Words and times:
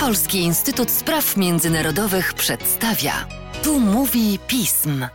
Polski 0.00 0.38
Instytut 0.38 0.90
Spraw 0.90 1.36
Międzynarodowych 1.36 2.34
przedstawia. 2.34 3.12
Tu 3.64 3.80
mówi 3.80 4.38
pism. 4.48 5.06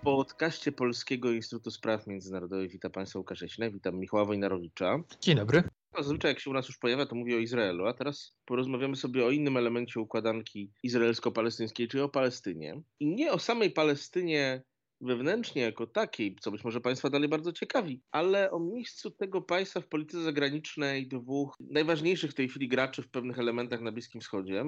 W 0.00 0.04
podcaście 0.04 0.72
Polskiego 0.72 1.30
Instytutu 1.30 1.70
Spraw 1.70 2.06
Międzynarodowych 2.06 2.70
witam 2.70 2.92
Państwa 2.92 3.18
Łukasz 3.18 3.44
witam 3.72 3.98
Michała 3.98 4.24
Wojnarowicza. 4.24 4.98
Dzień 5.20 5.36
dobry. 5.36 5.62
Zazwyczaj 5.98 6.30
jak 6.30 6.40
się 6.40 6.50
u 6.50 6.52
nas 6.52 6.68
już 6.68 6.78
pojawia, 6.78 7.06
to 7.06 7.14
mówi 7.14 7.34
o 7.34 7.38
Izraelu, 7.38 7.86
a 7.86 7.94
teraz 7.94 8.36
porozmawiamy 8.44 8.96
sobie 8.96 9.26
o 9.26 9.30
innym 9.30 9.56
elemencie 9.56 10.00
układanki 10.00 10.70
izraelsko-palestyńskiej, 10.82 11.88
czyli 11.88 12.02
o 12.02 12.08
Palestynie. 12.08 12.82
I 13.00 13.06
nie 13.06 13.32
o 13.32 13.38
samej 13.38 13.70
Palestynie 13.70 14.62
wewnętrznie 15.00 15.62
jako 15.62 15.86
takiej, 15.86 16.36
co 16.40 16.50
być 16.50 16.64
może 16.64 16.80
Państwa 16.80 17.10
dalej 17.10 17.28
bardzo 17.28 17.52
ciekawi, 17.52 18.02
ale 18.10 18.50
o 18.50 18.60
miejscu 18.60 19.10
tego 19.10 19.42
państwa 19.42 19.80
w 19.80 19.88
polityce 19.88 20.22
zagranicznej 20.22 21.08
dwóch 21.08 21.56
najważniejszych 21.60 22.30
w 22.30 22.34
tej 22.34 22.48
chwili 22.48 22.68
graczy 22.68 23.02
w 23.02 23.10
pewnych 23.10 23.38
elementach 23.38 23.80
na 23.80 23.92
Bliskim 23.92 24.20
Wschodzie, 24.20 24.64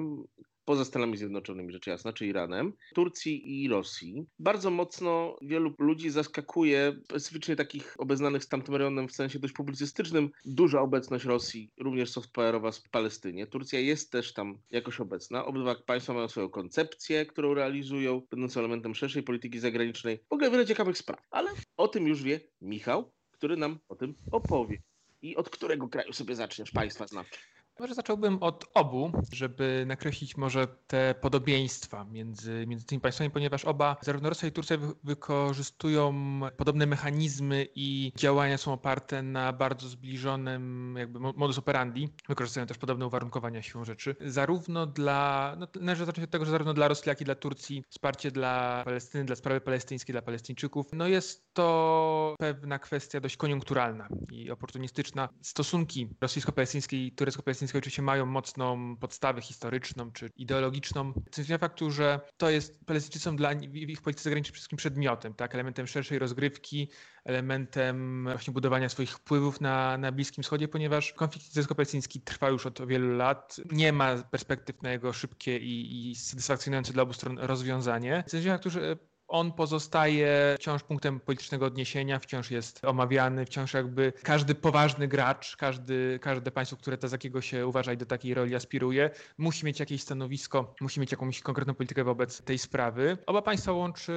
poza 0.65 0.85
Stanami 0.85 1.17
Zjednoczonymi, 1.17 1.73
rzecz 1.73 1.87
jasna, 1.87 2.13
czy 2.13 2.27
Iranem, 2.27 2.73
Turcji 2.93 3.63
i 3.63 3.69
Rosji. 3.69 4.25
Bardzo 4.39 4.69
mocno 4.69 5.37
wielu 5.41 5.73
ludzi 5.79 6.09
zaskakuje, 6.09 6.95
specyficznie 7.05 7.55
takich 7.55 7.95
obeznanych 7.97 8.43
z 8.43 8.47
tamtym 8.47 8.75
rejonem 8.75 9.07
w 9.07 9.15
sensie 9.15 9.39
dość 9.39 9.53
publicystycznym, 9.53 10.29
duża 10.45 10.81
obecność 10.81 11.25
Rosji, 11.25 11.71
również 11.77 12.11
software'owa 12.11 12.71
w 12.85 12.89
Palestynie. 12.89 13.47
Turcja 13.47 13.79
jest 13.79 14.11
też 14.11 14.33
tam 14.33 14.57
jakoś 14.71 14.99
obecna. 14.99 15.45
Obydwa 15.45 15.75
państwa 15.75 16.13
mają 16.13 16.27
swoją 16.27 16.49
koncepcję, 16.49 17.25
którą 17.25 17.53
realizują, 17.53 18.21
będącą 18.31 18.59
elementem 18.59 18.95
szerszej 18.95 19.23
polityki 19.23 19.59
zagranicznej. 19.59 20.19
W 20.29 20.33
ogóle 20.33 20.51
wiele 20.51 20.65
ciekawych 20.65 20.97
spraw, 20.97 21.19
ale 21.31 21.51
o 21.77 21.87
tym 21.87 22.07
już 22.07 22.23
wie 22.23 22.39
Michał, 22.61 23.11
który 23.31 23.57
nam 23.57 23.79
o 23.89 23.95
tym 23.95 24.15
opowie. 24.31 24.81
I 25.21 25.35
od 25.35 25.49
którego 25.49 25.87
kraju 25.87 26.13
sobie 26.13 26.35
zaczniesz 26.35 26.71
państwa 26.71 27.07
znaczy? 27.07 27.39
Może 27.79 27.93
zacząłbym 27.93 28.43
od 28.43 28.65
obu, 28.73 29.11
żeby 29.31 29.83
nakreślić 29.87 30.37
może 30.37 30.67
te 30.87 31.15
podobieństwa 31.21 32.05
między, 32.05 32.65
między 32.67 32.85
tymi 32.85 33.01
państwami, 33.01 33.29
ponieważ 33.29 33.65
oba, 33.65 33.97
zarówno 34.01 34.29
Rosja 34.29 34.49
i 34.49 34.51
Turcja, 34.51 34.77
wykorzystują 35.03 36.13
podobne 36.57 36.85
mechanizmy 36.85 37.67
i 37.75 38.11
działania 38.15 38.57
są 38.57 38.73
oparte 38.73 39.23
na 39.23 39.53
bardzo 39.53 39.87
zbliżonym 39.87 40.95
jakby 40.97 41.19
modus 41.19 41.57
operandi. 41.57 42.09
Wykorzystują 42.29 42.65
też 42.65 42.77
podobne 42.77 43.07
uwarunkowania 43.07 43.61
siłą 43.61 43.85
rzeczy. 43.85 44.15
Zarówno 44.25 44.85
dla, 44.85 45.55
no, 45.59 45.67
należy 45.81 46.05
zacząć 46.05 46.25
od 46.25 46.31
tego, 46.31 46.45
że 46.45 46.51
zarówno 46.51 46.73
dla 46.73 46.87
Rosji, 46.87 47.09
jak 47.09 47.21
i 47.21 47.25
dla 47.25 47.35
Turcji 47.35 47.83
wsparcie 47.89 48.31
dla 48.31 48.81
Palestyny, 48.85 49.25
dla 49.25 49.35
sprawy 49.35 49.61
palestyńskiej, 49.61 50.13
dla 50.13 50.21
Palestyńczyków, 50.21 50.85
no 50.93 51.07
jest 51.07 51.53
to 51.53 52.35
pewna 52.39 52.79
kwestia 52.79 53.19
dość 53.19 53.37
koniunkturalna 53.37 54.07
i 54.31 54.51
oportunistyczna. 54.51 55.29
Stosunki 55.41 56.07
rosyjsko-palestyńskie 56.21 57.07
i 57.07 57.11
turecko-palestyńskie 57.11 57.62
palestyńskie 57.63 57.77
oczywiście 57.77 58.01
mają 58.01 58.25
mocną 58.25 58.97
podstawę 58.97 59.41
historyczną 59.41 60.11
czy 60.11 60.29
ideologiczną, 60.35 61.13
co 61.31 61.43
zmienia 61.43 61.57
faktu, 61.57 61.91
że 61.91 62.19
to 62.37 62.49
jest, 62.49 62.85
Palestyńczycy 62.85 63.23
są 63.23 63.35
dla 63.35 63.55
w 63.55 63.75
ich 63.75 64.01
polityce 64.01 64.23
zagranicznej 64.23 64.53
wszystkim 64.53 64.77
przedmiotem, 64.77 65.33
tak, 65.33 65.53
elementem 65.53 65.87
szerszej 65.87 66.19
rozgrywki, 66.19 66.89
elementem 67.25 68.23
właśnie 68.23 68.53
budowania 68.53 68.89
swoich 68.89 69.11
wpływów 69.11 69.61
na, 69.61 69.97
na 69.97 70.11
Bliskim 70.11 70.43
Wschodzie, 70.43 70.67
ponieważ 70.67 71.13
konflikt 71.13 71.47
izraelsko-palestyński 71.47 72.21
trwa 72.21 72.49
już 72.49 72.65
od 72.65 72.87
wielu 72.87 73.17
lat, 73.17 73.57
nie 73.71 73.93
ma 73.93 74.17
perspektyw 74.17 74.81
na 74.81 74.91
jego 74.91 75.13
szybkie 75.13 75.57
i, 75.57 76.11
i 76.11 76.15
satysfakcjonujące 76.15 76.93
dla 76.93 77.03
obu 77.03 77.13
stron 77.13 77.39
rozwiązanie. 77.39 78.23
Zmienia 78.27 78.53
faktu, 78.53 78.69
że 78.69 78.97
on 79.33 79.51
pozostaje 79.51 80.55
wciąż 80.59 80.83
punktem 80.83 81.19
politycznego 81.19 81.65
odniesienia, 81.65 82.19
wciąż 82.19 82.51
jest 82.51 82.85
omawiany, 82.85 83.45
wciąż 83.45 83.73
jakby 83.73 84.13
każdy 84.23 84.55
poważny 84.55 85.07
gracz, 85.07 85.55
każdy, 85.57 86.19
każde 86.21 86.51
państwo, 86.51 86.77
które 86.77 86.97
to 86.97 87.07
z 87.07 87.11
jakiego 87.11 87.41
się 87.41 87.67
uważa 87.67 87.93
i 87.93 87.97
do 87.97 88.05
takiej 88.05 88.33
roli 88.33 88.55
aspiruje, 88.55 89.09
musi 89.37 89.65
mieć 89.65 89.79
jakieś 89.79 90.01
stanowisko, 90.01 90.75
musi 90.81 90.99
mieć 90.99 91.11
jakąś 91.11 91.41
konkretną 91.41 91.73
politykę 91.73 92.03
wobec 92.03 92.41
tej 92.41 92.57
sprawy. 92.57 93.17
Oba 93.25 93.41
państwa 93.41 93.71
łączy 93.71 94.13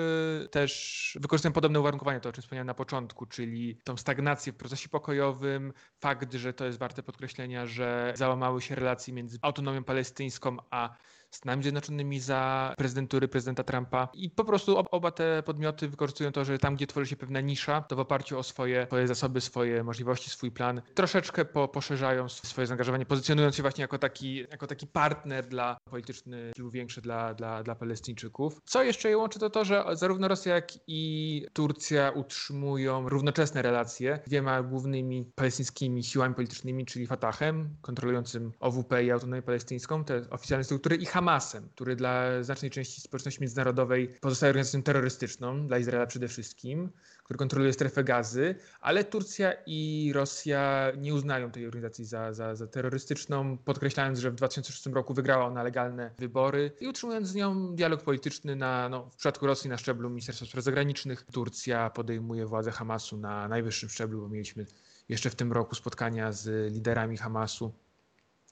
też, 0.50 1.18
wykorzystują 1.20 1.52
podobne 1.52 1.80
uwarunkowania, 1.80 2.20
to 2.20 2.28
o 2.28 2.32
czym 2.32 2.42
wspomniałem 2.42 2.66
na 2.66 2.74
początku, 2.74 3.26
czyli 3.26 3.78
tą 3.84 3.96
stagnację 3.96 4.52
w 4.52 4.56
procesie 4.56 4.88
pokojowym, 4.88 5.72
fakt, 6.00 6.34
że 6.34 6.52
to 6.52 6.64
jest 6.64 6.78
warte 6.78 7.02
podkreślenia, 7.02 7.66
że 7.66 8.12
załamały 8.16 8.62
się 8.62 8.74
relacje 8.74 9.14
między 9.14 9.38
autonomią 9.42 9.84
palestyńską 9.84 10.56
a 10.70 10.96
Stanami 11.36 11.62
Zjednoczonymi 11.62 12.20
za 12.20 12.74
prezydentury 12.76 13.28
prezydenta 13.28 13.64
Trumpa 13.64 14.08
i 14.14 14.30
po 14.30 14.44
prostu 14.44 14.78
oba 14.90 15.10
te 15.10 15.42
podmioty 15.42 15.88
wykorzystują 15.88 16.32
to, 16.32 16.44
że 16.44 16.58
tam, 16.58 16.76
gdzie 16.76 16.86
tworzy 16.86 17.06
się 17.06 17.16
pewna 17.16 17.40
nisza, 17.40 17.80
to 17.80 17.96
w 17.96 18.00
oparciu 18.00 18.38
o 18.38 18.42
swoje, 18.42 18.86
swoje 18.86 19.08
zasoby, 19.08 19.40
swoje 19.40 19.84
możliwości, 19.84 20.30
swój 20.30 20.50
plan, 20.50 20.82
troszeczkę 20.94 21.44
po, 21.44 21.68
poszerzają 21.68 22.28
swoje 22.28 22.66
zaangażowanie, 22.66 23.06
pozycjonując 23.06 23.56
się 23.56 23.62
właśnie 23.62 23.82
jako 23.82 23.98
taki, 23.98 24.36
jako 24.36 24.66
taki 24.66 24.86
partner 24.86 25.48
dla 25.48 25.76
polityczny, 25.90 26.52
większy 26.72 27.00
dla, 27.00 27.34
dla, 27.34 27.62
dla 27.62 27.74
Palestyńczyków. 27.74 28.60
Co 28.64 28.82
jeszcze 28.82 29.08
je 29.08 29.18
łączy, 29.18 29.38
to 29.38 29.50
to, 29.50 29.64
że 29.64 29.84
zarówno 29.92 30.28
Rosja, 30.28 30.54
jak 30.54 30.68
i 30.86 31.46
Turcja 31.52 32.10
utrzymują 32.10 33.08
równoczesne 33.08 33.62
relacje 33.62 34.18
z 34.24 34.28
dwiema 34.28 34.62
głównymi 34.62 35.30
palestyńskimi 35.34 36.04
siłami 36.04 36.34
politycznymi, 36.34 36.86
czyli 36.86 37.06
Fatahem, 37.06 37.76
kontrolującym 37.82 38.52
OWP 38.60 39.04
i 39.04 39.10
autonomię 39.10 39.42
palestyńską, 39.42 40.04
te 40.04 40.22
oficjalne 40.30 40.64
struktury, 40.64 40.96
i 40.96 41.06
Hamasem, 41.06 41.25
który 41.74 41.96
dla 41.96 42.42
znacznej 42.42 42.70
części 42.70 43.00
społeczności 43.00 43.40
międzynarodowej 43.40 44.08
pozostaje 44.08 44.50
organizacją 44.50 44.82
terrorystyczną, 44.82 45.66
dla 45.66 45.78
Izraela 45.78 46.06
przede 46.06 46.28
wszystkim, 46.28 46.90
który 47.24 47.38
kontroluje 47.38 47.72
strefę 47.72 48.04
gazy, 48.04 48.54
ale 48.80 49.04
Turcja 49.04 49.52
i 49.66 50.10
Rosja 50.14 50.92
nie 50.98 51.14
uznają 51.14 51.50
tej 51.50 51.66
organizacji 51.66 52.04
za, 52.04 52.32
za, 52.32 52.54
za 52.54 52.66
terrorystyczną, 52.66 53.58
podkreślając, 53.58 54.18
że 54.18 54.30
w 54.30 54.34
2006 54.34 54.86
roku 54.86 55.14
wygrała 55.14 55.46
ona 55.46 55.62
legalne 55.62 56.10
wybory 56.18 56.72
i 56.80 56.88
utrzymując 56.88 57.28
z 57.28 57.34
nią 57.34 57.74
dialog 57.74 58.02
polityczny 58.02 58.56
na, 58.56 58.88
no, 58.88 59.10
w 59.10 59.16
przypadku 59.16 59.46
Rosji 59.46 59.70
na 59.70 59.78
szczeblu 59.78 60.10
Ministerstwa 60.10 60.46
Spraw 60.46 60.64
Zagranicznych. 60.64 61.22
Turcja 61.32 61.90
podejmuje 61.90 62.46
władzę 62.46 62.70
Hamasu 62.70 63.16
na 63.16 63.48
najwyższym 63.48 63.88
szczeblu, 63.88 64.20
bo 64.20 64.28
mieliśmy 64.28 64.66
jeszcze 65.08 65.30
w 65.30 65.34
tym 65.34 65.52
roku 65.52 65.74
spotkania 65.74 66.32
z 66.32 66.72
liderami 66.72 67.16
Hamasu 67.16 67.72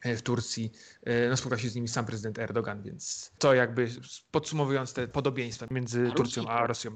w 0.05 0.23
Turcji. 0.23 0.73
E, 1.03 1.29
no, 1.29 1.37
spotkał 1.37 1.59
się 1.59 1.69
z 1.69 1.75
nimi 1.75 1.89
sam 1.89 2.07
prezydent 2.07 2.39
Erdogan, 2.39 2.83
więc 2.83 3.33
to 3.39 3.55
jakby 3.55 3.89
podsumowując 4.31 4.93
te 4.93 5.09
podobieństwa 5.09 5.67
między 5.71 6.09
a 6.13 6.15
Turcją 6.15 6.49
a 6.49 6.67
Rosją. 6.67 6.95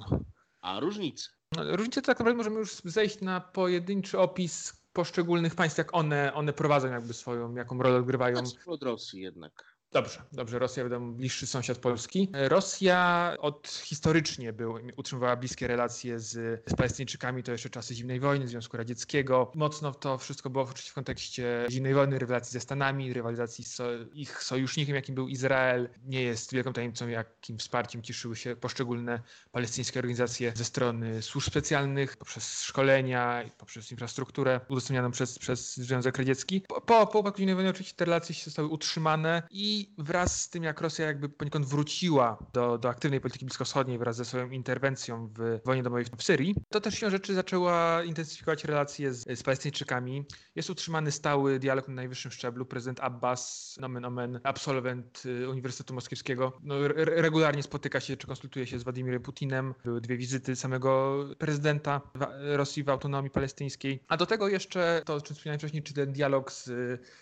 A 0.60 0.80
różnice? 0.80 1.28
No, 1.56 1.76
różnice 1.76 2.02
to 2.02 2.06
tak 2.06 2.18
naprawdę 2.18 2.36
możemy 2.36 2.58
już 2.58 2.74
zejść 2.84 3.20
na 3.20 3.40
pojedynczy 3.40 4.18
opis 4.18 4.72
poszczególnych 4.92 5.54
państw, 5.54 5.78
jak 5.78 5.94
one, 5.94 6.34
one 6.34 6.52
prowadzą 6.52 6.88
jakby 6.88 7.14
swoją, 7.14 7.54
jaką 7.54 7.82
rolę 7.82 7.96
odgrywają. 7.98 8.42
Od 8.66 8.82
Rosji 8.82 9.20
jednak. 9.20 9.77
Dobrze, 9.92 10.22
dobrze. 10.32 10.58
Rosja 10.58 10.84
wiadomo 10.84 11.12
bliższy 11.12 11.46
sąsiad 11.46 11.78
Polski. 11.78 12.30
Rosja 12.32 13.34
od 13.38 13.68
historycznie 13.68 14.52
był, 14.52 14.78
utrzymywała 14.96 15.36
bliskie 15.36 15.66
relacje 15.66 16.20
z, 16.20 16.30
z 16.70 16.74
Palestyńczykami, 16.76 17.42
to 17.42 17.52
jeszcze 17.52 17.70
czasy 17.70 17.94
zimnej 17.94 18.20
wojny, 18.20 18.48
Związku 18.48 18.76
Radzieckiego. 18.76 19.52
Mocno 19.54 19.92
to 19.94 20.18
wszystko 20.18 20.50
było 20.50 20.64
oczywiście 20.64 20.90
w 20.90 20.94
kontekście 20.94 21.66
zimnej 21.70 21.94
wojny, 21.94 22.18
rywalizacji 22.18 22.52
ze 22.52 22.60
Stanami, 22.60 23.12
rywalizacji 23.12 23.64
z 23.64 23.74
so, 23.74 23.84
ich 24.14 24.42
sojusznikiem, 24.42 24.94
jakim 24.94 25.14
był 25.14 25.28
Izrael. 25.28 25.88
Nie 26.04 26.22
jest 26.22 26.52
wielką 26.52 26.72
tajemnicą, 26.72 27.08
jakim 27.08 27.58
wsparciem 27.58 28.02
cieszyły 28.02 28.36
się 28.36 28.56
poszczególne 28.56 29.22
palestyńskie 29.52 30.00
organizacje 30.00 30.52
ze 30.56 30.64
strony 30.64 31.22
służb 31.22 31.46
specjalnych, 31.46 32.16
poprzez 32.16 32.62
szkolenia, 32.62 33.50
poprzez 33.58 33.90
infrastrukturę 33.90 34.60
udostępnianą 34.68 35.10
przez, 35.10 35.38
przez 35.38 35.76
Związek 35.76 36.18
Radziecki. 36.18 36.62
Po, 36.68 37.06
po, 37.06 37.18
upadku 37.18 37.38
zimnej 37.38 37.54
wojny 37.54 37.70
oczywiście 37.70 37.96
te 37.96 38.04
relacje 38.04 38.34
zostały 38.44 38.68
utrzymane 38.68 39.42
i 39.50 39.77
i 39.78 39.94
wraz 39.98 40.40
z 40.40 40.50
tym, 40.50 40.62
jak 40.62 40.80
Rosja 40.80 41.06
jakby 41.06 41.28
poniekąd 41.28 41.66
wróciła 41.66 42.38
do, 42.52 42.78
do 42.78 42.88
aktywnej 42.88 43.20
polityki 43.20 43.44
bliskowschodniej 43.44 43.98
wraz 43.98 44.16
ze 44.16 44.24
swoją 44.24 44.50
interwencją 44.50 45.28
w 45.38 45.60
wojnie 45.64 45.82
domowej 45.82 46.04
w 46.04 46.22
Syrii, 46.22 46.54
to 46.68 46.80
też 46.80 46.98
się 46.98 47.10
rzeczy 47.10 47.34
zaczęła 47.34 48.04
intensyfikować 48.04 48.64
relacje 48.64 49.14
z, 49.14 49.38
z 49.38 49.42
Palestyńczykami. 49.42 50.24
Jest 50.54 50.70
utrzymany 50.70 51.12
stały 51.12 51.58
dialog 51.58 51.88
na 51.88 51.94
najwyższym 51.94 52.30
szczeblu. 52.30 52.66
Prezydent 52.66 53.00
Abbas, 53.00 53.76
nomen 53.80 54.04
omen, 54.04 54.40
absolwent 54.44 55.22
y, 55.26 55.48
Uniwersytetu 55.48 55.94
Moskiewskiego, 55.94 56.52
no, 56.62 56.74
regularnie 56.96 57.62
spotyka 57.62 58.00
się 58.00 58.16
czy 58.16 58.26
konsultuje 58.26 58.66
się 58.66 58.78
z 58.78 58.82
Władimirem 58.82 59.22
Putinem. 59.22 59.74
Były 59.84 60.00
dwie 60.00 60.16
wizyty 60.16 60.56
samego 60.56 61.24
prezydenta 61.38 62.00
Rosji 62.40 62.84
w 62.84 62.88
autonomii 62.88 63.30
palestyńskiej. 63.30 64.02
A 64.08 64.16
do 64.16 64.26
tego 64.26 64.48
jeszcze 64.48 65.02
to, 65.04 65.14
o 65.14 65.20
czym 65.20 65.36
wspomniałem 65.36 65.58
wcześniej, 65.58 65.82
czy 65.82 65.94
ten 65.94 66.12
dialog 66.12 66.52
z 66.52 66.70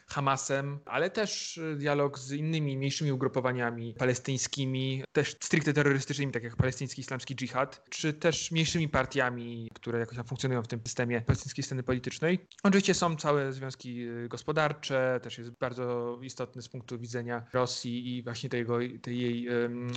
Hamasem, 0.06 0.78
ale 0.86 1.10
też 1.10 1.60
dialog 1.76 2.18
z 2.18 2.32
innymi 2.32 2.45
innymi 2.46 2.76
mniejszymi 2.76 3.12
ugrupowaniami 3.12 3.94
palestyńskimi, 3.98 5.04
też 5.12 5.36
stricte 5.40 5.72
terrorystycznymi, 5.72 6.32
tak 6.32 6.42
jak 6.42 6.56
palestyński 6.56 7.00
islamski 7.00 7.36
dżihad, 7.36 7.82
czy 7.90 8.12
też 8.12 8.50
mniejszymi 8.50 8.88
partiami, 8.88 9.70
które 9.74 9.98
jakoś 9.98 10.16
tam 10.16 10.26
funkcjonują 10.26 10.62
w 10.62 10.68
tym 10.68 10.80
systemie 10.84 11.20
palestyńskiej 11.20 11.64
sceny 11.64 11.82
politycznej. 11.82 12.38
Oczywiście 12.62 12.94
są 12.94 13.16
całe 13.16 13.52
związki 13.52 14.08
y, 14.08 14.28
gospodarcze, 14.28 15.20
też 15.22 15.38
jest 15.38 15.50
bardzo 15.50 16.18
istotny 16.22 16.62
z 16.62 16.68
punktu 16.68 16.98
widzenia 16.98 17.46
Rosji 17.52 18.16
i 18.16 18.22
właśnie 18.22 18.48
tego, 18.50 18.78
tej 19.02 19.18
jej 19.20 19.48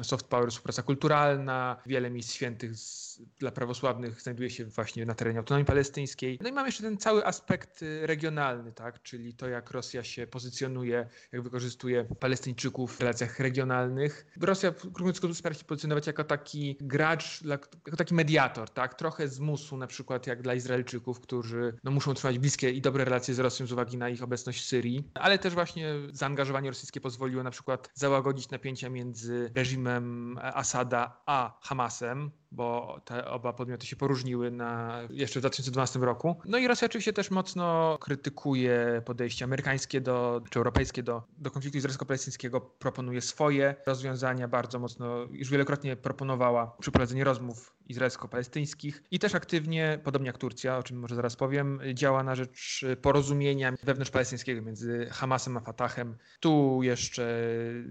soft 0.03 0.27
power, 0.27 0.49
współpraca 0.49 0.83
kulturalna, 0.83 1.81
wiele 1.85 2.09
miejsc 2.09 2.33
świętych 2.33 2.75
z, 2.75 3.21
dla 3.39 3.51
prawosławnych 3.51 4.21
znajduje 4.21 4.49
się 4.49 4.65
właśnie 4.65 5.05
na 5.05 5.13
terenie 5.13 5.39
autonomii 5.39 5.65
palestyńskiej. 5.65 6.39
No 6.41 6.49
i 6.49 6.51
mamy 6.51 6.67
jeszcze 6.67 6.83
ten 6.83 6.97
cały 6.97 7.25
aspekt 7.25 7.81
y, 7.81 8.07
regionalny, 8.07 8.71
tak, 8.71 9.01
czyli 9.03 9.33
to 9.33 9.47
jak 9.47 9.71
Rosja 9.71 10.03
się 10.03 10.27
pozycjonuje, 10.27 11.09
jak 11.31 11.41
wykorzystuje 11.41 12.05
Palestyńczyków 12.39 12.97
w 12.97 12.99
relacjach 12.99 13.39
regionalnych. 13.39 14.25
Rosja, 14.41 14.71
krótko 14.71 15.27
mówiąc, 15.27 15.37
stara 15.37 15.55
się 15.55 15.63
pozycjonować 15.63 16.07
jako 16.07 16.23
taki 16.23 16.77
gracz, 16.81 17.41
jako 17.41 17.97
taki 17.97 18.13
mediator, 18.13 18.69
tak, 18.69 18.93
trochę 18.93 19.27
zmusu 19.27 19.77
na 19.77 19.87
przykład 19.87 20.27
jak 20.27 20.41
dla 20.41 20.53
Izraelczyków, 20.53 21.19
którzy 21.19 21.77
no, 21.83 21.91
muszą 21.91 22.13
trzymać 22.13 22.39
bliskie 22.39 22.71
i 22.71 22.81
dobre 22.81 23.05
relacje 23.05 23.33
z 23.33 23.39
Rosją 23.39 23.65
z 23.67 23.71
uwagi 23.71 23.97
na 23.97 24.09
ich 24.09 24.23
obecność 24.23 24.61
w 24.61 24.65
Syrii, 24.65 25.11
ale 25.13 25.39
też 25.39 25.53
właśnie 25.53 25.93
zaangażowanie 26.11 26.69
rosyjskie 26.69 27.01
pozwoliło 27.01 27.43
na 27.43 27.51
przykład 27.51 27.91
załagodzić 27.93 28.49
napięcia 28.49 28.89
między 28.89 29.51
reżimem 29.55 30.37
Asada 30.41 31.21
a 31.25 31.59
Hamasem, 31.61 32.31
bo 32.51 32.99
te 33.05 33.25
oba 33.25 33.53
podmioty 33.53 33.85
się 33.85 33.95
poróżniły 33.95 34.51
na, 34.51 34.99
jeszcze 35.09 35.39
w 35.39 35.41
2012 35.41 35.99
roku. 35.99 36.35
No 36.45 36.57
i 36.57 36.67
Rosja 36.67 36.85
oczywiście 36.85 37.13
też 37.13 37.31
mocno 37.31 37.97
krytykuje 38.01 39.01
podejście 39.05 39.45
amerykańskie 39.45 40.01
do, 40.01 40.41
czy 40.49 40.59
europejskie 40.59 41.03
do, 41.03 41.23
do 41.37 41.51
konfliktu 41.51 41.77
izraelsko-palestyńskiego, 41.77 42.61
proponuje 42.61 43.21
swoje 43.21 43.75
rozwiązania, 43.85 44.47
bardzo 44.47 44.79
mocno, 44.79 45.17
już 45.31 45.49
wielokrotnie 45.49 45.95
proponowała 45.95 46.75
przeprowadzenie 46.79 47.23
rozmów 47.23 47.78
izraelsko-palestyńskich 47.89 49.03
i 49.11 49.19
też 49.19 49.35
aktywnie, 49.35 49.99
podobnie 50.03 50.27
jak 50.27 50.37
Turcja, 50.37 50.77
o 50.77 50.83
czym 50.83 50.99
może 50.99 51.15
zaraz 51.15 51.35
powiem, 51.35 51.79
działa 51.93 52.23
na 52.23 52.35
rzecz 52.35 52.85
porozumienia 53.01 53.73
wewnątrzpalestyńskiego 53.83 54.61
między 54.61 55.07
Hamasem 55.11 55.57
a 55.57 55.59
Fatahem. 55.59 56.17
Tu 56.39 56.79
jeszcze 56.83 57.43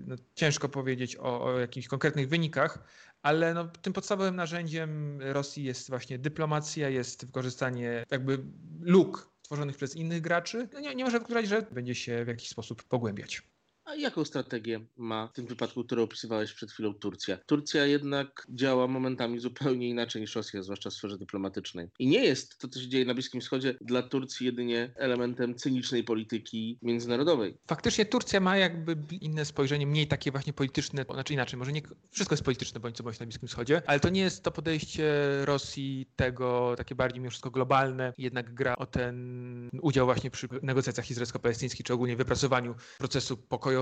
no, 0.07 0.17
ciężko 0.35 0.69
powiedzieć 0.69 1.17
o, 1.17 1.45
o 1.45 1.59
jakichś 1.59 1.89
konkretnych 1.89 2.29
wynikach, 2.29 2.79
ale 3.23 3.55
no, 3.55 3.69
tym 3.83 3.93
podstawowym 3.93 4.37
narzędziem 4.37 5.19
Rosji 5.23 5.65
jest 5.65 5.91
właśnie 5.91 6.19
dyplomacja, 6.19 6.89
jest 6.89 7.27
wykorzystanie 7.27 8.05
jakby 8.11 8.39
luk 8.81 9.31
tworzonych 9.43 9.77
przez 9.77 9.97
innych 9.97 10.21
graczy. 10.21 10.69
No, 10.73 10.81
nie, 10.81 10.95
nie 10.95 11.05
może 11.05 11.19
wykluczać, 11.19 11.49
że 11.49 11.63
będzie 11.63 11.95
się 11.95 12.25
w 12.25 12.29
jakiś 12.29 12.49
sposób 12.49 12.83
pogłębiać. 12.83 13.43
A 13.89 13.95
jaką 13.95 14.25
strategię 14.25 14.81
ma 14.97 15.27
w 15.27 15.33
tym 15.33 15.47
wypadku, 15.47 15.85
którą 15.85 16.03
opisywałeś 16.03 16.53
przed 16.53 16.73
chwilą 16.73 16.95
Turcja? 16.95 17.37
Turcja 17.37 17.87
jednak 17.87 18.47
działa 18.51 18.87
momentami 18.87 19.39
zupełnie 19.39 19.89
inaczej 19.89 20.23
niż 20.23 20.35
Rosja, 20.35 20.63
zwłaszcza 20.63 20.91
w 20.91 20.93
sferze 20.93 21.19
dyplomatycznej. 21.19 21.89
I 21.99 22.07
nie 22.07 22.25
jest 22.25 22.59
to, 22.59 22.69
co 22.69 22.81
się 22.81 22.89
dzieje 22.89 23.05
na 23.05 23.15
Bliskim 23.15 23.41
Wschodzie, 23.41 23.75
dla 23.81 24.03
Turcji 24.03 24.47
jedynie 24.47 24.93
elementem 24.97 25.55
cynicznej 25.55 26.05
polityki 26.05 26.79
międzynarodowej. 26.83 27.55
Faktycznie 27.67 28.07
Turcja 28.07 28.41
ma 28.41 28.57
jakby 28.57 28.97
inne 29.21 29.45
spojrzenie, 29.45 29.87
mniej 29.87 30.07
takie 30.07 30.31
właśnie 30.31 30.53
polityczne, 30.53 31.05
znaczy 31.13 31.33
inaczej, 31.33 31.59
może 31.59 31.73
nie 31.73 31.83
wszystko 32.11 32.35
jest 32.35 32.45
polityczne 32.45 32.81
bądź 32.81 32.97
co 32.97 33.03
bądź 33.03 33.21
na 33.21 33.27
Bliskim 33.27 33.49
Wschodzie, 33.49 33.83
ale 33.87 34.01
to 34.01 34.09
nie 34.09 34.21
jest 34.21 34.43
to 34.43 34.51
podejście 34.51 35.13
Rosji 35.45 36.07
tego 36.17 36.75
takie 36.77 36.95
bardziej 36.95 37.21
mimo 37.21 37.31
wszystko 37.31 37.51
globalne, 37.51 38.13
jednak 38.19 38.55
gra 38.55 38.77
o 38.77 38.87
ten 38.87 39.71
udział 39.83 40.07
właśnie 40.07 40.31
przy 40.31 40.49
negocjacjach 40.63 41.11
izraelsko-palestyńskich, 41.11 41.87
czy 41.87 41.93
ogólnie 41.93 42.17
wypracowaniu 42.17 42.75
procesu 42.99 43.37
pokojowego 43.37 43.78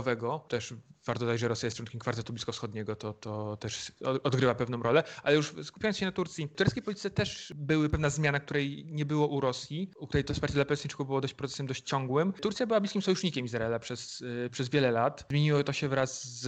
też 0.48 0.74
warto 1.06 1.24
dodać, 1.24 1.40
że 1.40 1.48
Rosja 1.48 1.66
jest 1.66 1.76
członkiem 1.76 2.00
kwartetu 2.00 2.32
bliskowschodniego, 2.32 2.96
to, 2.96 3.12
to 3.12 3.56
też 3.56 3.92
odgrywa 4.22 4.54
pewną 4.54 4.82
rolę, 4.82 5.04
ale 5.22 5.36
już 5.36 5.54
skupiając 5.62 5.98
się 5.98 6.06
na 6.06 6.12
Turcji, 6.12 6.46
w 6.46 6.54
tureckiej 6.54 6.82
polityce 6.82 7.10
też 7.10 7.52
były 7.56 7.88
pewna 7.88 8.10
zmiana, 8.10 8.40
której 8.40 8.84
nie 8.86 9.04
było 9.04 9.26
u 9.26 9.40
Rosji, 9.40 9.90
u 9.98 10.06
której 10.06 10.24
to 10.24 10.34
wsparcie 10.34 10.54
dla 10.54 10.64
Palestyńczyków 10.64 11.06
było 11.06 11.20
dość 11.20 11.34
procesem 11.34 11.66
dość 11.66 11.82
ciągłym. 11.82 12.32
Turcja 12.32 12.66
była 12.66 12.80
bliskim 12.80 13.02
sojusznikiem 13.02 13.44
Izraela 13.44 13.78
przez, 13.78 14.20
y, 14.20 14.48
przez 14.52 14.68
wiele 14.68 14.90
lat. 14.90 15.24
Zmieniło 15.30 15.64
to 15.64 15.72
się 15.72 15.88
wraz 15.88 16.24
z 16.24 16.46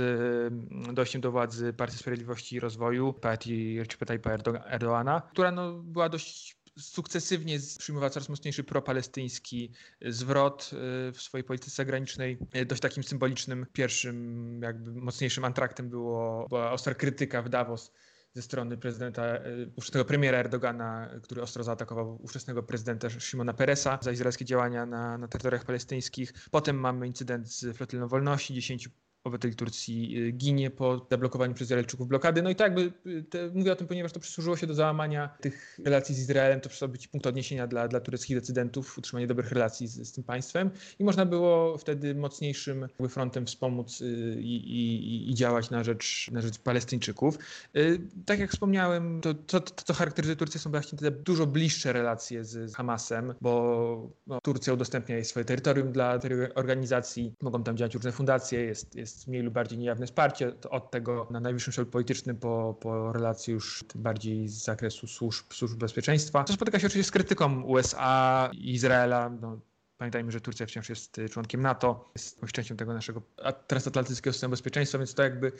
mm, 0.52 0.94
dojściem 0.94 1.20
do 1.20 1.32
władzy 1.32 1.72
Partii 1.72 1.98
Sprawiedliwości 1.98 2.56
i 2.56 2.60
Rozwoju, 2.60 3.12
partii 3.12 3.78
Recipa 3.78 4.06
Tayyipa 4.06 4.30
Erdoana, 4.66 5.22
która 5.32 5.50
no, 5.50 5.72
była 5.72 6.08
dość 6.08 6.57
sukcesywnie 6.78 7.58
przyjmowała 7.78 8.10
coraz 8.10 8.28
mocniejszy 8.28 8.64
propalestyński 8.64 9.72
zwrot 10.06 10.70
y, 11.08 11.12
w 11.12 11.22
swojej 11.22 11.44
polityce 11.44 11.70
zagranicznej. 11.70 12.38
Y, 12.56 12.66
dość 12.66 12.82
takim 12.82 13.02
symbolicznym 13.02 13.66
pierwszym, 13.72 14.60
jakby 14.62 14.92
mocniejszym 14.92 15.44
antraktem 15.44 15.88
było, 15.88 16.46
była 16.48 16.72
ostra 16.72 16.94
krytyka 16.94 17.42
w 17.42 17.48
Davos 17.48 17.92
ze 18.34 18.42
strony 18.42 18.76
prezydenta, 18.76 19.22
ówczesnego 19.76 20.04
premiera 20.04 20.38
Erdogana, 20.38 21.10
który 21.22 21.42
ostro 21.42 21.64
zaatakował 21.64 22.19
ówczesnego 22.22 22.62
prezydenta 22.62 23.10
Szymona 23.10 23.54
Peresa 23.54 23.98
za 24.02 24.12
izraelskie 24.12 24.44
działania 24.44 24.86
na, 24.86 25.19
na 25.19 25.28
terytoriach 25.28 25.64
palestyńskich. 25.64 26.32
Potem 26.50 26.81
mamy 26.81 27.06
incydent 27.06 27.52
z 27.52 27.76
flotylną 27.76 28.08
wolności, 28.08 28.54
10 28.54 28.88
obywateli 29.25 29.55
Turcji 29.55 30.19
y, 30.19 30.32
ginie 30.32 30.70
po 30.70 31.06
zablokowaniu 31.11 31.55
przez 31.55 31.67
Izraelczyków 31.67 32.09
blokady. 32.09 32.43
No 32.43 32.50
i 32.50 32.56
tak 32.56 32.67
jakby 32.67 33.11
y, 33.11 33.23
te, 33.23 33.50
mówię 33.55 33.73
o 33.73 33.76
tym, 33.76 33.87
ponieważ 33.87 34.12
to 34.12 34.20
przysłużyło 34.20 34.56
się 34.56 34.67
do 34.67 34.75
załamania 34.75 35.29
tych 35.41 35.79
relacji 35.85 36.15
z 36.15 36.19
Izraelem, 36.19 36.61
to 36.61 36.69
przestało 36.69 36.93
być 36.93 37.09
punkt 37.09 37.26
odniesienia 37.26 37.67
dla, 37.67 37.88
dla 37.88 38.00
tureckich 38.00 38.37
decydentów, 38.37 38.99
utrzymanie 38.99 39.26
dobrych 39.26 39.53
relacji 39.53 39.88
z, 39.88 40.09
z 40.09 40.12
tym 40.12 40.25
państwem 40.25 40.70
i 40.99 41.05
można 41.05 41.26
było 41.26 41.79
wtedy 41.79 42.15
mocniejszym 42.15 42.88
frontem 43.09 43.47
wspomóc 43.47 44.00
y, 44.00 44.37
i, 44.41 44.56
i, 44.56 45.31
i, 45.31 45.35
działać 45.35 45.70
na 45.70 45.85
rzecz, 45.85 46.31
na 46.32 46.41
rzecz 46.41 46.59
Palestyńczyków. 46.59 47.38
Tak 48.26 48.38
jak 48.38 48.50
wspomniałem, 48.50 49.20
to, 49.20 49.35
to, 49.35 49.61
to 49.61 49.85
co 49.85 49.94
charakteryzuje 49.94 50.37
Turcję 50.37 50.61
są 50.61 50.70
właśnie 50.70 50.99
te 50.99 51.11
dużo 51.11 51.47
bliższe 51.47 51.93
relacje 51.93 52.44
z, 52.44 52.70
z 52.70 52.75
Hamasem, 52.75 53.35
bo 53.41 54.11
no, 54.26 54.41
Turcja 54.41 54.73
udostępnia 54.73 55.25
swoje 55.25 55.44
terytorium 55.44 55.93
dla 55.93 56.19
tej 56.19 56.55
organizacji, 56.55 57.35
mogą 57.43 57.62
tam 57.62 57.76
działać 57.76 57.94
różne 57.94 58.12
fundacje, 58.12 58.61
jest, 58.61 58.94
jest 58.94 59.07
jest 59.16 59.28
mniej 59.28 59.43
lub 59.43 59.55
bardziej 59.55 59.78
niejawne 59.78 60.06
wsparcie 60.06 60.52
od 60.70 60.90
tego 60.90 61.26
na 61.31 61.40
najwyższym 61.40 61.72
szczeblu 61.72 61.90
politycznym 61.90 62.37
po, 62.37 62.76
po 62.81 63.12
relacje 63.12 63.55
już 63.55 63.84
bardziej 63.94 64.49
z 64.49 64.64
zakresu 64.64 65.06
służb, 65.06 65.52
służb 65.52 65.78
bezpieczeństwa. 65.78 66.44
To 66.44 66.52
spotyka 66.52 66.78
się 66.78 66.87
oczywiście 66.87 67.08
z 67.08 67.12
krytyką 67.12 67.62
USA 67.62 68.50
Izraela. 68.55 69.31
No, 69.40 69.58
Pamiętajmy, 69.98 70.32
że 70.32 70.40
Turcja 70.40 70.66
wciąż 70.66 70.88
jest 70.88 71.18
y, 71.18 71.28
członkiem 71.28 71.62
NATO, 71.62 72.10
jest 72.14 72.40
częścią 72.52 72.76
tego 72.76 72.94
naszego 72.94 73.22
transatlantyckiego 73.66 74.32
systemu 74.32 74.50
bezpieczeństwa, 74.50 74.98
więc 74.98 75.14
to 75.14 75.22
jakby 75.22 75.52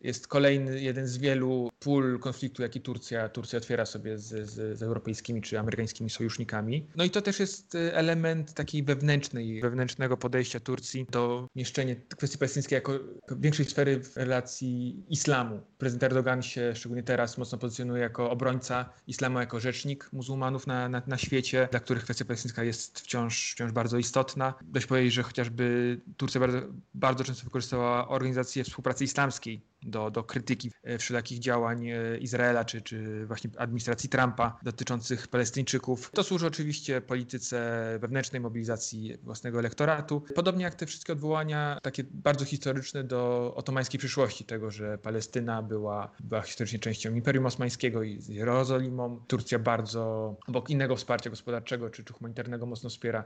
jest 0.00 0.28
kolejny 0.28 0.80
jeden 0.80 1.06
z 1.06 1.18
wielu 1.18 1.70
pól 1.78 2.20
konfliktu, 2.20 2.62
jaki 2.62 2.80
Turcja, 2.80 3.28
Turcja 3.28 3.56
otwiera 3.56 3.86
sobie 3.86 4.18
z, 4.18 4.50
z, 4.50 4.78
z 4.78 4.82
europejskimi 4.82 5.42
czy 5.42 5.58
amerykańskimi 5.58 6.10
sojusznikami. 6.10 6.86
No 6.96 7.04
i 7.04 7.10
to 7.10 7.22
też 7.22 7.40
jest 7.40 7.74
y, 7.74 7.94
element 7.94 8.54
takiej 8.54 8.82
wewnętrznej, 8.82 9.60
wewnętrznego 9.60 10.16
podejścia 10.16 10.60
Turcji 10.60 11.06
do 11.10 11.48
mieszczenia 11.56 11.94
kwestii 12.16 12.38
palestyńskiej 12.38 12.76
jako 12.76 12.92
większej 13.30 13.66
sfery 13.66 14.00
w 14.00 14.16
relacji 14.16 15.04
islamu. 15.08 15.60
Prezydent 15.78 16.02
Erdogan 16.02 16.42
się 16.42 16.74
szczególnie 16.74 17.02
teraz 17.02 17.38
mocno 17.38 17.58
pozycjonuje 17.58 18.02
jako 18.02 18.30
obrońca 18.30 18.92
islamu, 19.06 19.38
jako 19.38 19.60
rzecznik 19.60 20.08
muzułmanów 20.12 20.66
na, 20.66 20.88
na, 20.88 21.02
na 21.06 21.18
świecie, 21.18 21.68
dla 21.70 21.80
których 21.80 22.04
kwestia 22.04 22.24
palestyńska 22.24 22.64
jest 22.64 23.00
wciąż, 23.00 23.52
wciąż 23.52 23.72
bardzo 23.72 23.85
bardzo 23.86 23.98
istotna. 23.98 24.54
Dość 24.62 24.86
powiedzieć, 24.86 25.12
że 25.12 25.22
chociażby 25.22 26.00
Turcja 26.16 26.40
bardzo, 26.40 26.58
bardzo 26.94 27.24
często 27.24 27.44
wykorzystała 27.44 28.08
organizację 28.08 28.64
współpracy 28.64 29.04
islamskiej 29.04 29.60
do, 29.82 30.10
do 30.10 30.24
krytyki 30.24 30.70
e, 30.82 30.98
wszelakich 30.98 31.38
działań 31.38 31.88
e, 31.88 32.18
Izraela 32.18 32.64
czy, 32.64 32.80
czy 32.82 33.26
właśnie 33.26 33.50
administracji 33.58 34.08
Trumpa 34.08 34.58
dotyczących 34.62 35.28
Palestyńczyków. 35.28 36.10
To 36.10 36.24
służy 36.24 36.46
oczywiście 36.46 37.00
polityce 37.00 37.82
wewnętrznej 38.00 38.40
mobilizacji 38.40 39.16
własnego 39.22 39.58
elektoratu. 39.58 40.22
Podobnie 40.34 40.64
jak 40.64 40.74
te 40.74 40.86
wszystkie 40.86 41.12
odwołania 41.12 41.78
takie 41.82 42.04
bardzo 42.10 42.44
historyczne 42.44 43.04
do 43.04 43.52
otomańskiej 43.56 43.98
przyszłości, 43.98 44.44
tego, 44.44 44.70
że 44.70 44.98
Palestyna 44.98 45.62
była, 45.62 46.10
była 46.20 46.42
historycznie 46.42 46.78
częścią 46.78 47.14
Imperium 47.14 47.46
Osmańskiego 47.46 48.02
i 48.02 48.20
z 48.20 48.28
Jerozolimą. 48.28 49.24
Turcja 49.26 49.58
bardzo 49.58 50.36
obok 50.48 50.70
innego 50.70 50.96
wsparcia 50.96 51.30
gospodarczego 51.30 51.90
czy, 51.90 52.04
czy 52.04 52.12
humanitarnego 52.12 52.66
mocno 52.66 52.90
wspiera 52.90 53.24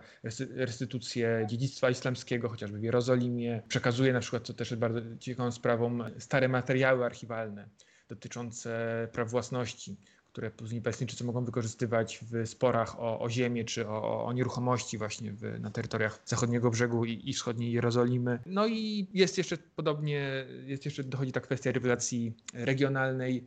restytucję 0.54 1.46
dziedzictwa 1.48 1.90
islamskiego, 1.90 2.48
chociażby 2.48 2.78
w 2.78 2.82
Jerozolimie. 2.82 3.62
Przekazuje 3.68 4.12
na 4.12 4.20
przykład, 4.20 4.46
co 4.46 4.54
też 4.54 4.70
jest 4.70 4.80
bardzo 4.80 5.00
ciekawą 5.18 5.52
sprawą, 5.52 5.98
stare 6.18 6.48
materiały 6.50 7.04
archiwalne 7.04 7.68
dotyczące 8.08 9.08
praw 9.12 9.30
własności, 9.30 9.96
które 10.32 10.50
później 10.50 10.82
Palestyńczycy 10.82 11.24
mogą 11.24 11.44
wykorzystywać 11.44 12.20
w 12.22 12.48
sporach 12.48 13.00
o, 13.00 13.20
o 13.20 13.30
ziemię 13.30 13.64
czy 13.64 13.88
o, 13.88 14.24
o 14.24 14.32
nieruchomości 14.32 14.98
właśnie 14.98 15.32
w, 15.32 15.60
na 15.60 15.70
terytoriach 15.70 16.20
zachodniego 16.24 16.70
brzegu 16.70 17.04
i, 17.04 17.30
i, 17.30 17.32
wschodniej 17.32 17.72
Jerozolimy. 17.72 18.38
No 18.46 18.66
i 18.66 19.08
jest 19.14 19.38
jeszcze 19.38 19.56
podobnie, 19.76 20.46
jest 20.66 20.84
jeszcze 20.84 21.04
dochodzi 21.04 21.32
ta 21.32 21.40
kwestia 21.40 21.72
rewelacji 21.72 22.34
regionalnej, 22.54 23.46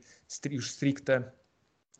już 0.50 0.72
stricte 0.72 1.32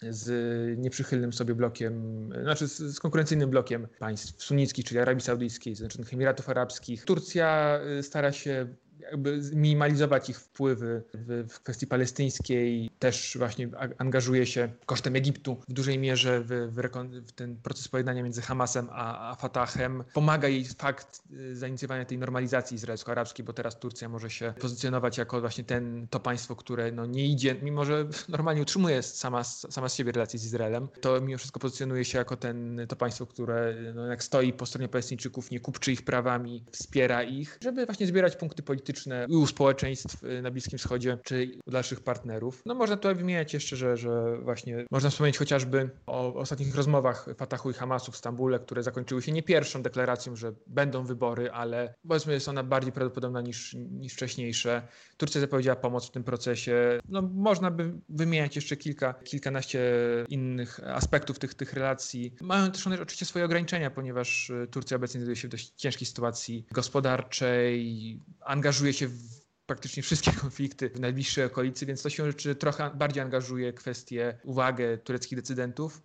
z 0.10 0.80
nieprzychylnym 0.80 1.34
sobie 1.34 1.56
blokiem, 1.56 2.30
znaczy 2.42 2.68
z, 2.68 2.78
z, 2.78 3.00
konkurencyjnym 3.00 3.50
blokiem 3.50 3.88
państw 4.00 4.44
sunnickich, 4.44 4.86
czyli 4.86 5.00
Arabii 5.00 5.22
Saudyjskiej, 5.22 5.76
Zjednoczonych 5.76 6.14
Emiratów 6.14 6.50
Arabskich. 6.50 7.06
Turcja 7.06 7.80
y, 8.00 8.04
stara 8.04 8.32
się 8.32 8.68
jakby 9.12 9.42
minimalizować 9.54 10.30
ich 10.30 10.40
wpływy 10.40 11.04
w, 11.14 11.50
w 11.50 11.60
kwestii 11.60 11.88
palestyńskiej. 11.88 12.90
Też 13.00 13.36
właśnie 13.40 13.70
angażuje 13.98 14.46
się 14.46 14.70
kosztem 14.86 15.16
Egiptu 15.16 15.58
w 15.70 15.74
dużej 15.74 16.00
mierze 16.00 16.42
w, 16.42 16.48
w, 16.48 17.28
w 17.28 17.32
ten 17.32 17.56
proces 17.56 17.88
pojednania 17.88 18.24
między 18.24 18.42
Hamasem 18.42 18.88
a, 18.92 19.32
a 19.32 19.36
Fatahem. 19.36 20.04
Pomaga 20.14 20.48
jej 20.48 20.66
fakt 20.66 21.22
y, 21.32 21.56
zainicjowania 21.56 22.06
tej 22.06 22.18
normalizacji 22.18 22.76
izraelsko-arabskiej, 22.76 23.46
bo 23.46 23.54
teraz 23.54 23.80
Turcja 23.80 24.10
może 24.10 24.30
się 24.30 24.54
pozycjonować 24.60 25.18
jako 25.18 25.42
właśnie 25.42 25.64
ten, 25.64 26.08
to 26.10 26.20
państwo, 26.20 26.56
które 26.56 26.92
no 26.92 27.06
nie 27.06 27.28
idzie, 27.28 27.56
mimo 27.62 27.86
że 27.86 28.08
normalnie 28.30 28.62
utrzymuje 28.62 29.04
sama, 29.04 29.44
sama 29.44 29.90
z 29.90 29.96
siebie 29.96 30.12
relacje 30.12 30.40
z 30.40 30.46
Izraelem, 30.46 30.88
to 31.02 31.22
mimo 31.22 31.38
wszystko 31.38 31.60
pozycjonuje 31.60 32.06
się 32.06 32.18
jako 32.18 32.38
ten, 32.38 32.82
to 32.90 32.96
państwo, 32.96 33.26
które 33.26 33.76
no, 33.96 34.08
jak 34.08 34.24
stoi 34.24 34.54
po 34.54 34.66
stronie 34.66 34.88
Palestyńczyków, 34.88 35.52
nie 35.52 35.60
kupczy 35.60 35.92
ich 35.92 36.02
prawami, 36.02 36.64
wspiera 36.72 37.24
ich, 37.24 37.58
żeby 37.62 37.86
właśnie 37.86 38.08
zbierać 38.08 38.36
punkty 38.36 38.64
polityczne 38.64 38.93
u 39.30 39.48
społeczeństw 39.48 40.24
y, 40.24 40.42
na 40.42 40.52
Bliskim 40.52 40.80
Wschodzie, 40.80 41.18
czy 41.24 41.52
u 41.66 41.72
dalszych 41.72 42.02
partnerów. 42.02 42.62
No 42.66 42.76
można 42.76 42.98
tutaj 42.98 43.16
wymieniać 43.16 43.54
jeszcze, 43.54 43.76
że, 43.76 43.98
że 43.98 44.38
właśnie 44.38 44.86
można 44.92 45.10
wspomnieć 45.10 45.38
chociażby 45.38 45.90
o 46.06 46.34
ostatnich 46.34 46.76
rozmowach 46.76 47.26
Fatahu 47.38 47.72
i 47.72 47.74
Hamasu 47.74 48.12
w 48.12 48.18
Stambule, 48.18 48.60
które 48.60 48.84
zakończyły 48.84 49.22
się 49.22 49.32
nie 49.32 49.44
pierwszą 49.44 49.82
deklaracją, 49.82 50.36
że 50.36 50.54
będą 50.68 51.06
wybory, 51.06 51.52
ale 51.52 51.94
powiedzmy 52.08 52.34
jest 52.34 52.50
ona 52.50 52.64
bardziej 52.64 52.92
prawdopodobna 52.92 53.42
niż, 53.42 53.74
niż 53.74 54.14
wcześniejsze. 54.14 54.88
Turcja 55.18 55.42
zapowiedziała 55.42 55.76
pomoc 55.76 56.08
w 56.08 56.12
tym 56.12 56.24
procesie. 56.24 57.00
No, 57.10 57.22
można 57.22 57.72
by 57.72 57.94
wymieniać 58.10 58.56
jeszcze 58.56 58.78
kilka, 58.78 59.14
kilkanaście 59.14 59.82
innych 60.30 60.80
aspektów 60.88 61.40
tych, 61.40 61.54
tych 61.54 61.74
relacji. 61.74 62.34
Mają 62.42 62.72
też 62.72 62.88
one 62.88 63.02
oczywiście 63.02 63.26
swoje 63.26 63.46
ograniczenia, 63.46 63.92
ponieważ 63.92 64.50
y, 64.50 64.68
Turcja 64.72 64.98
obecnie 64.98 65.20
znajduje 65.20 65.36
się 65.36 65.48
w 65.48 65.52
dość 65.52 65.74
ciężkiej 65.76 66.08
sytuacji 66.08 66.66
gospodarczej, 66.72 68.20
angażuje 68.46 68.94
się 68.94 69.08
w 69.08 69.44
praktycznie 69.66 70.04
wszystkie 70.04 70.32
konflikty 70.42 70.90
w 70.90 71.00
najbliższej 71.00 71.46
okolicy, 71.46 71.86
więc 71.86 72.02
to 72.02 72.10
się 72.10 72.34
trochę 72.60 72.92
bardziej 72.96 73.24
angażuje 73.24 73.74
kwestię, 73.74 74.40
uwagę 74.44 74.98
tureckich 74.98 75.38
decydentów. 75.38 76.02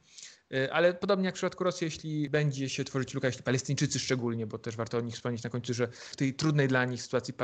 Y, 0.55 0.73
ale 0.73 0.95
podobnie 0.95 1.27
jak 1.27 1.35
w 1.35 1.39
przypadku 1.39 1.65
Rosji, 1.65 1.85
jeśli 1.85 2.31
będzie 2.31 2.69
się 2.69 2.85
tworzyć 2.85 3.15
luka, 3.15 3.27
jeśli 3.27 3.43
Palestyńczycy 3.43 3.99
szczególnie, 3.99 4.47
bo 4.47 4.59
też 4.59 4.77
warto 4.77 4.99
o 4.99 5.01
nich 5.01 5.15
wspomnieć 5.15 5.43
na 5.43 5.51
końcu, 5.51 5.75
że 5.75 5.89
w 5.93 6.17
tej 6.17 6.35
trudnej 6.35 6.69
dla 6.69 6.85
nich 6.85 7.03
sytuacji 7.03 7.35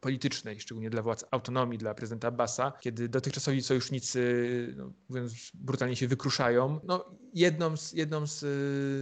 politycznej, 0.00 0.60
szczególnie 0.60 0.90
dla 0.90 1.02
władz 1.02 1.24
autonomii, 1.30 1.78
dla 1.78 1.94
prezydenta 1.94 2.28
Abbasa, 2.28 2.72
kiedy 2.80 3.08
dotychczasowi 3.08 3.62
sojusznicy, 3.62 4.74
no, 4.76 4.92
mówiąc 5.08 5.50
brutalnie, 5.54 5.96
się 5.96 6.08
wykruszają, 6.08 6.80
no, 6.84 7.04
jedną, 7.34 7.76
z, 7.76 7.92
jedną 7.92 8.26
z 8.26 8.42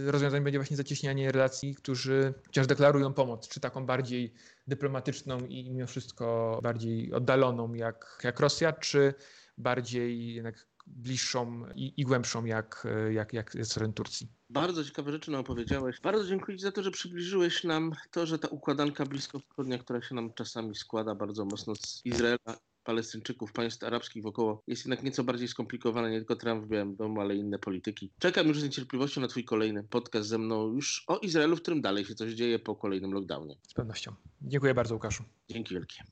y, 0.07 0.11
rozwiązań 0.11 0.43
będzie 0.43 0.59
właśnie 0.59 0.77
zacieśnianie 0.77 1.31
relacji, 1.31 1.75
którzy 1.75 2.33
wciąż 2.47 2.67
deklarują 2.67 3.13
pomoc, 3.13 3.47
czy 3.47 3.59
taką 3.59 3.85
bardziej 3.85 4.33
dyplomatyczną 4.67 5.39
i 5.39 5.71
mimo 5.71 5.87
wszystko 5.87 6.59
bardziej 6.63 7.13
oddaloną 7.13 7.73
jak, 7.73 8.19
jak 8.23 8.39
Rosja, 8.39 8.73
czy 8.73 9.13
bardziej 9.57 10.33
jednak 10.33 10.67
bliższą 10.95 11.65
i, 11.75 11.93
i 11.97 12.03
głębszą 12.03 12.45
jak, 12.45 12.87
jak, 13.11 13.33
jak 13.33 13.55
jest 13.55 13.73
teren 13.73 13.93
Turcji. 13.93 14.27
Bardzo 14.49 14.85
ciekawe 14.85 15.11
rzeczy 15.11 15.31
nam 15.31 15.41
opowiedziałeś. 15.41 15.99
Bardzo 15.99 16.27
dziękuję 16.27 16.57
Ci 16.57 16.63
za 16.63 16.71
to, 16.71 16.83
że 16.83 16.91
przybliżyłeś 16.91 17.63
nam 17.63 17.91
to, 18.11 18.25
że 18.25 18.39
ta 18.39 18.47
układanka 18.47 19.05
bliskowschodnia, 19.05 19.77
która 19.77 20.01
się 20.01 20.15
nam 20.15 20.33
czasami 20.33 20.75
składa 20.75 21.15
bardzo 21.15 21.45
mocno 21.45 21.75
z 21.75 22.01
Izraela, 22.05 22.57
Palestyńczyków, 22.83 23.53
państw 23.53 23.83
arabskich 23.83 24.23
wokoło 24.23 24.63
jest 24.67 24.85
jednak 24.85 25.03
nieco 25.03 25.23
bardziej 25.23 25.47
skomplikowana, 25.47 26.09
nie 26.09 26.17
tylko 26.17 26.35
Trump 26.35 26.65
w 26.65 26.67
Białym 26.67 26.95
Domu, 26.95 27.21
ale 27.21 27.35
inne 27.35 27.59
polityki. 27.59 28.11
Czekam 28.19 28.47
już 28.47 28.59
z 28.59 28.63
niecierpliwością 28.63 29.21
na 29.21 29.27
Twój 29.27 29.45
kolejny 29.45 29.83
podcast 29.83 30.29
ze 30.29 30.37
mną 30.37 30.67
już 30.67 31.03
o 31.07 31.17
Izraelu, 31.17 31.55
w 31.55 31.61
którym 31.61 31.81
dalej 31.81 32.05
się 32.05 32.15
coś 32.15 32.33
dzieje 32.33 32.59
po 32.59 32.75
kolejnym 32.75 33.11
lockdownie. 33.11 33.55
Z 33.67 33.73
pewnością. 33.73 34.15
Dziękuję 34.41 34.73
bardzo, 34.73 34.93
Łukaszu. 34.93 35.23
Dzięki 35.49 35.73
wielkie. 35.73 36.03